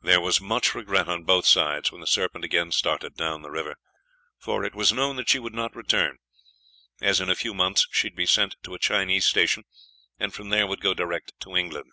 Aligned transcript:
There 0.00 0.20
was 0.20 0.40
much 0.40 0.74
regret 0.74 1.06
on 1.06 1.22
both 1.22 1.46
sides 1.46 1.92
when 1.92 2.00
the 2.00 2.06
Serpent 2.08 2.44
again 2.44 2.72
started 2.72 3.14
down 3.14 3.42
the 3.42 3.52
river; 3.52 3.76
for 4.36 4.64
it 4.64 4.74
was 4.74 4.92
known 4.92 5.14
that 5.14 5.28
she 5.28 5.38
would 5.38 5.54
not 5.54 5.76
return, 5.76 6.18
as 7.00 7.20
in 7.20 7.30
a 7.30 7.36
few 7.36 7.54
months 7.54 7.86
she 7.92 8.08
would 8.08 8.16
be 8.16 8.26
sent 8.26 8.56
to 8.64 8.74
a 8.74 8.80
Chinese 8.80 9.26
station, 9.26 9.62
and 10.18 10.34
from 10.34 10.48
there 10.48 10.66
would 10.66 10.80
go 10.80 10.92
direct 10.92 11.34
to 11.42 11.54
England. 11.56 11.92